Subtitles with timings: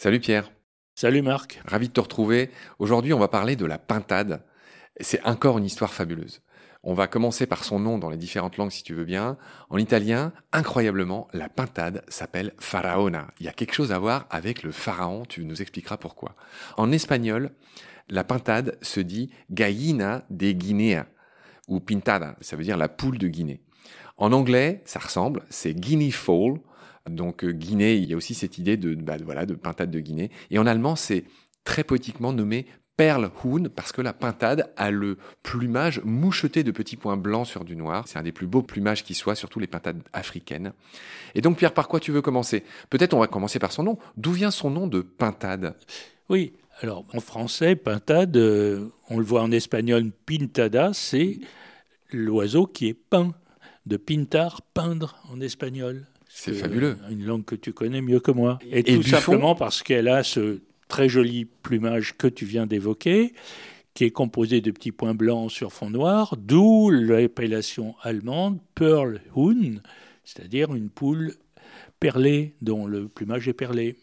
[0.00, 0.52] Salut Pierre.
[0.94, 1.60] Salut Marc.
[1.64, 2.52] Ravi de te retrouver.
[2.78, 4.44] Aujourd'hui, on va parler de la pintade.
[5.00, 6.40] C'est encore une histoire fabuleuse.
[6.84, 9.36] On va commencer par son nom dans les différentes langues si tu veux bien.
[9.70, 13.26] En italien, incroyablement, la pintade s'appelle faraona.
[13.40, 16.36] Il y a quelque chose à voir avec le pharaon, tu nous expliqueras pourquoi.
[16.76, 17.50] En espagnol,
[18.08, 21.06] la pintade se dit gallina de Guinea
[21.66, 23.64] ou pintada, ça veut dire la poule de Guinée.
[24.16, 26.60] En anglais, ça ressemble, c'est guinea fowl.
[27.10, 30.00] Donc euh, Guinée, il y a aussi cette idée de, bah, voilà, de pintade de
[30.00, 30.30] Guinée.
[30.50, 31.24] Et en allemand, c'est
[31.64, 32.66] très poétiquement nommé
[32.98, 37.76] Perlhuhn parce que la pintade a le plumage moucheté de petits points blancs sur du
[37.76, 38.08] noir.
[38.08, 40.72] C'est un des plus beaux plumages qui soit, surtout les pintades africaines.
[41.36, 42.64] Et donc Pierre, par quoi tu veux commencer?
[42.90, 43.98] Peut-être on va commencer par son nom.
[44.16, 45.76] D'où vient son nom de pintade?
[46.28, 51.38] Oui, alors en français, pintade, euh, on le voit en espagnol, pintada, c'est
[52.10, 53.32] l'oiseau qui est peint.
[53.86, 56.06] De pintar, peindre en espagnol.
[56.28, 56.96] C'est fabuleux.
[57.10, 58.58] Une langue que tu connais mieux que moi.
[58.70, 63.34] Et, tout simplement parce qu'elle a ce très joli plumage que tu viens d'évoquer,
[63.94, 69.82] qui est composé de petits points blancs sur fond noir, d'où l'appellation allemande Perlhuhn,
[70.24, 71.34] c'est-à-dire une poule
[71.98, 73.96] perlée dont le plumage est perlé.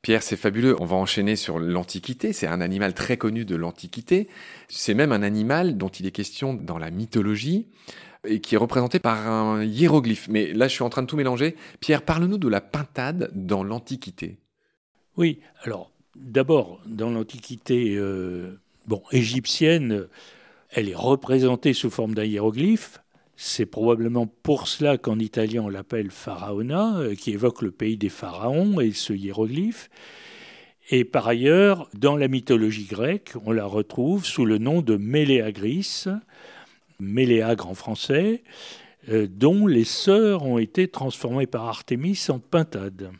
[0.00, 0.76] Pierre, c'est fabuleux.
[0.80, 2.32] On va enchaîner sur l'Antiquité.
[2.32, 4.28] C'est un animal très connu de l'Antiquité.
[4.68, 7.66] C'est même un animal dont il est question dans la mythologie
[8.26, 10.28] et qui est représenté par un hiéroglyphe.
[10.28, 11.56] Mais là, je suis en train de tout mélanger.
[11.80, 14.38] Pierre, parle-nous de la pintade dans l'Antiquité.
[15.16, 20.06] Oui, alors d'abord, dans l'Antiquité euh, bon, égyptienne,
[20.70, 23.00] elle est représentée sous forme d'un hiéroglyphe.
[23.36, 28.08] C'est probablement pour cela qu'en italien on l'appelle Pharaona, euh, qui évoque le pays des
[28.08, 29.90] pharaons et ce hiéroglyphe.
[30.90, 36.06] Et par ailleurs, dans la mythologie grecque, on la retrouve sous le nom de Méléagris,
[37.00, 38.42] Méléagre en français,
[39.08, 43.10] euh, dont les sœurs ont été transformées par Artémis en pintades.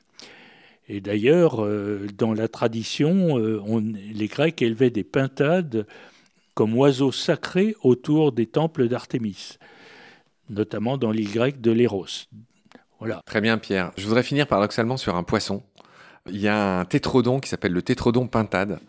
[0.88, 5.86] Et d'ailleurs, euh, dans la tradition, les Grecs élevaient des pintades
[6.54, 9.58] comme oiseaux sacrés autour des temples d'Artémis
[10.50, 12.06] notamment dans l'île grecque de Léros.
[12.98, 13.22] Voilà.
[13.26, 13.92] Très bien, Pierre.
[13.96, 15.62] Je voudrais finir paradoxalement sur un poisson.
[16.26, 18.80] Il y a un tétrodon qui s'appelle le tétrodon pintade.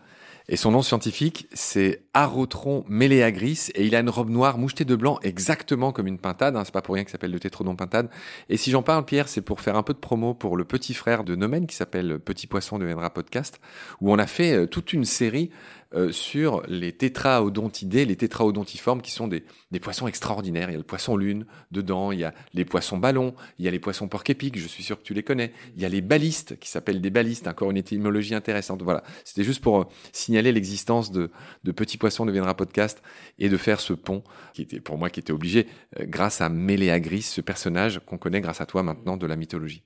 [0.48, 4.96] Et son nom scientifique, c'est Arotron meleagris, et il a une robe noire mouchetée de
[4.96, 6.56] blanc, exactement comme une pintade.
[6.56, 8.08] Hein, c'est pas pour rien qu'il s'appelle le tétrodon pintade.
[8.48, 10.94] Et si j'en parle, Pierre, c'est pour faire un peu de promo pour le petit
[10.94, 13.60] frère de Nomen qui s'appelle Petit Poisson de Vendra Podcast,
[14.00, 15.50] où on a fait euh, toute une série
[15.92, 20.70] euh, sur les tétraodontidés, les tétraodontiformes, qui sont des, des, poissons extraordinaires.
[20.70, 23.68] Il y a le poisson lune dedans, il y a les poissons ballons, il y
[23.68, 25.52] a les poissons porc-épics, je suis sûr que tu les connais.
[25.74, 28.82] Il y a les balistes, qui s'appellent des balistes, encore une étymologie intéressante.
[28.82, 29.84] Voilà, c'était juste pour euh,
[30.30, 31.28] signaler l'existence de,
[31.64, 33.02] de Petits Poissons deviendra podcast
[33.40, 34.22] et de faire ce pont,
[34.54, 35.66] qui était pour moi qui était obligé,
[35.98, 39.82] euh, grâce à Méléagris, ce personnage qu'on connaît grâce à toi maintenant de la mythologie.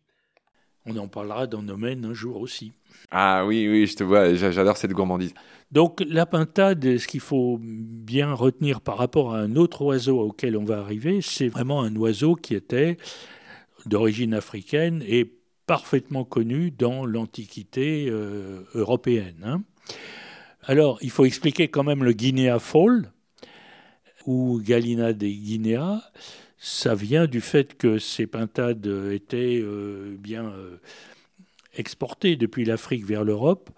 [0.85, 2.73] On en parlera dans Nomen un jour aussi.
[3.11, 5.33] Ah oui, oui, je te vois, j'adore cette gourmandise.
[5.73, 10.59] Donc la pintade, ce qu'il faut bien retenir par rapport à un autre oiseau auquel
[10.59, 12.99] on va arriver, c'est vraiment un oiseau qui était
[13.87, 15.25] d'origine africaine et
[15.67, 19.43] parfaitement connu dans l'Antiquité euh, européenne.
[19.43, 19.63] Hein.
[20.67, 23.13] Alors, il faut expliquer quand même le Guinea Fall,
[24.27, 26.03] ou Galina de Guinea.
[26.57, 30.79] Ça vient du fait que ces pintades étaient euh, bien euh,
[31.77, 33.71] exportées depuis l'Afrique vers l'Europe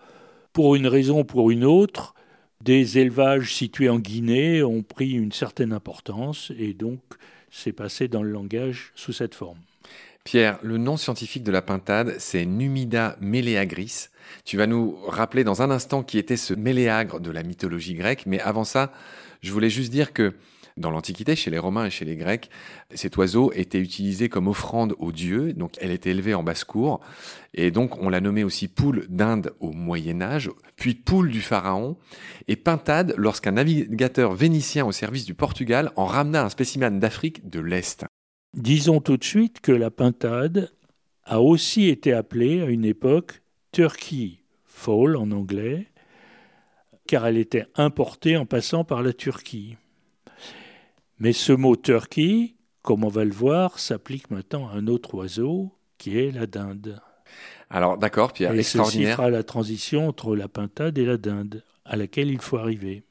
[0.52, 2.14] pour une raison ou pour une autre,
[2.62, 7.00] des élevages situés en Guinée ont pris une certaine importance et donc
[7.50, 9.58] c'est passé dans le langage sous cette forme.
[10.24, 14.08] Pierre, le nom scientifique de la pintade, c'est Numida meleagris.
[14.44, 18.24] Tu vas nous rappeler dans un instant qui était ce méléagre de la mythologie grecque,
[18.26, 18.92] mais avant ça,
[19.42, 20.34] je voulais juste dire que
[20.76, 22.50] dans l'Antiquité, chez les Romains et chez les Grecs,
[22.94, 27.00] cet oiseau était utilisé comme offrande aux dieux, donc elle était élevée en basse-cour,
[27.54, 31.96] et donc on l'a nommée aussi poule d'Inde au Moyen Âge, puis poule du Pharaon,
[32.46, 37.60] et pintade lorsqu'un navigateur vénitien au service du Portugal en ramena un spécimen d'Afrique de
[37.60, 38.04] l'Est.
[38.56, 40.72] Disons tout de suite que la pintade
[41.24, 45.88] a aussi été appelée à une époque Turkey Fall en anglais,
[47.06, 49.76] car elle était importée en passant par la Turquie.
[51.18, 55.72] Mais ce mot turkey, comme on va le voir, s'applique maintenant à un autre oiseau
[55.98, 57.00] qui est la dinde.
[57.68, 59.08] Alors d'accord, Pierre, et extraordinaire.
[59.08, 63.02] Ceci fera la transition entre la pintade et la dinde, à laquelle il faut arriver.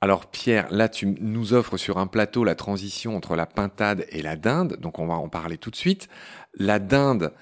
[0.00, 4.22] Alors Pierre, là tu nous offres sur un plateau la transition entre la pintade et
[4.22, 6.08] la dinde, donc on va en parler tout de suite.
[6.54, 7.32] La dinde,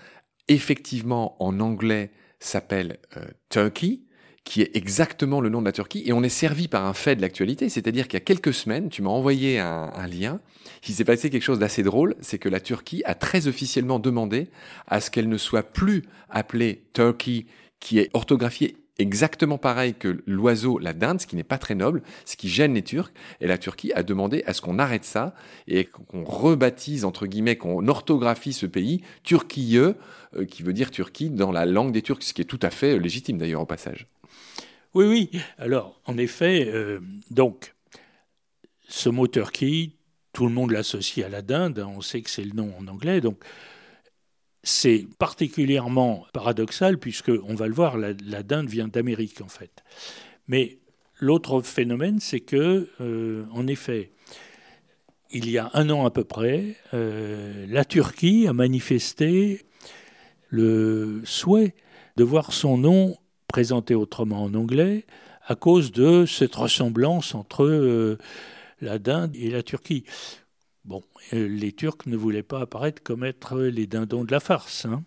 [0.49, 4.01] effectivement, en anglais, s'appelle euh, turkey,
[4.45, 7.17] qui est exactement le nom de la Turquie, et on est servi par un fait
[7.17, 10.41] de l'actualité, c'est-à-dire qu'il y a quelques semaines, tu m'as envoyé un, lien,
[10.87, 14.49] il s'est passé quelque chose d'assez drôle, c'est que la Turquie a très officiellement demandé
[14.87, 17.47] à ce qu'elle ne soit plus appelée Turkey,
[17.81, 22.03] qui est orthographié exactement pareil que l'oiseau, la dinde, ce qui n'est pas très noble,
[22.25, 23.13] ce qui gêne les Turcs.
[23.41, 25.35] Et la Turquie a demandé à ce qu'on arrête ça
[25.69, 29.93] et qu'on rebaptise, entre guillemets, qu'on orthographie ce pays, Turquie, euh,
[30.49, 32.99] qui veut dire Turquie dans la langue des Turcs, ce qui est tout à fait
[32.99, 34.07] légitime d'ailleurs au passage.
[34.95, 35.43] Oui, oui.
[35.59, 37.01] Alors, en effet, euh,
[37.31, 37.75] donc,
[38.89, 39.97] ce mot Turquie,
[40.33, 43.21] tout le monde l'associe à la dinde, on sait que c'est le nom en anglais,
[43.21, 43.39] donc
[44.67, 49.85] c'est particulièrement paradoxal puisque, on va le voir, la, dinde vient d'Amérique en fait.
[50.49, 50.81] Mais
[51.21, 54.11] l'autre phénomène, c'est que, euh, en effet,
[55.31, 59.63] il y a un an à peu près, euh, la Turquie a manifesté
[60.49, 61.77] le souhait
[62.17, 63.17] de voir son nom
[63.47, 65.07] présenté autrement en anglais
[65.47, 68.19] à cause de cette ressemblance entre euh,
[68.81, 70.03] la Dinde et la Turquie.
[70.87, 71.03] Bon,
[71.33, 74.87] euh, les Turcs ne voulaient pas apparaître comme être les dindons de la farce.
[74.87, 75.03] Hein.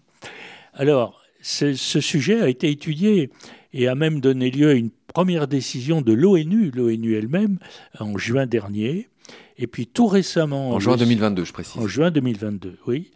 [0.74, 3.30] Alors, ce sujet a été étudié
[3.72, 7.60] et a même donné lieu à une première décision de l'ONU, l'ONU elle-même,
[7.98, 9.08] en juin dernier.
[9.58, 10.72] Et puis tout récemment...
[10.72, 11.82] En juin 2022, je précise.
[11.82, 13.12] En juin 2022, oui.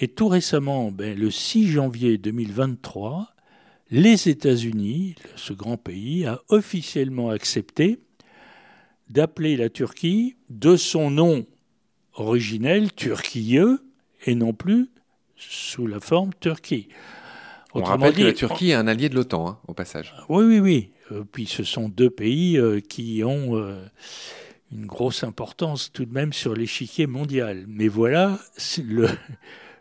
[0.00, 3.34] Et tout récemment, ben, le 6 janvier 2023,
[3.90, 7.98] les États-Unis, ce grand pays, a officiellement accepté
[9.10, 11.44] d'appeler la Turquie de son nom
[12.14, 13.58] originel Turquie
[14.26, 14.88] et non plus
[15.36, 16.88] sous la forme Turquie.
[17.74, 20.14] On rappelle que la Turquie est un allié de l'OTAN, hein, au passage.
[20.28, 20.90] Oui, oui, oui.
[21.12, 23.84] Euh, puis ce sont deux pays euh, qui ont euh,
[24.72, 27.64] une grosse importance tout de même sur l'échiquier mondial.
[27.68, 28.38] Mais voilà
[28.82, 29.08] le,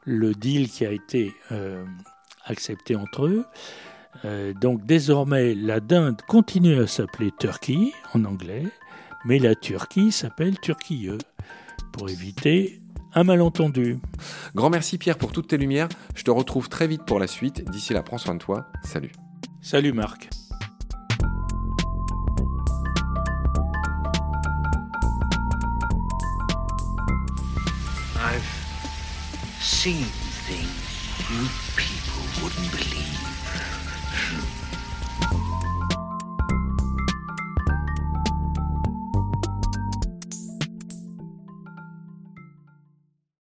[0.06, 1.34] le deal qui a été
[2.46, 3.46] accepté entre eux.
[4.60, 8.64] donc désormais, la Dinde continue à s'appeler Turquie en anglais,
[9.26, 11.10] mais la Turquie s'appelle Turquie
[11.92, 12.82] pour éviter
[13.14, 14.00] un malentendu.
[14.56, 15.90] Grand merci Pierre pour toutes tes lumières.
[16.16, 17.70] Je te retrouve très vite pour la suite.
[17.70, 18.68] D'ici là, prends soin de toi.
[18.84, 19.12] Salut.
[19.62, 20.30] Salut Marc.
[28.22, 28.44] I've
[29.60, 30.06] seen
[30.46, 30.90] things
[31.30, 33.10] you people wouldn't believe.